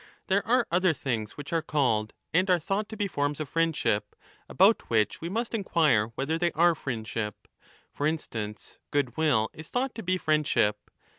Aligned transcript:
There 0.29 0.43
are 0.47 0.65
other 0.71 0.93
things 0.95 1.37
which 1.37 1.53
are 1.53 1.61
called 1.61 2.11
and 2.33 2.49
are 2.49 2.57
thought 2.57 2.85
4° 2.87 2.87
to 2.87 2.97
be 2.97 3.07
forms 3.07 3.39
of 3.39 3.47
friendship, 3.47 4.15
about 4.49 4.89
which 4.89 5.21
we 5.21 5.29
must 5.29 5.53
inquire 5.53 6.07
1212^ 6.07 6.11
whether 6.15 6.37
they 6.39 6.51
are 6.53 6.73
friendship. 6.73 7.47
For 7.93 8.07
instance, 8.07 8.79
goodwill 8.89 9.51
is 9.53 9.69
thought 9.69 9.93
to 9.93 10.01
be 10.01 10.17
friendship. 10.17 10.89